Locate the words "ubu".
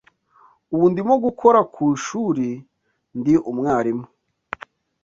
0.73-0.85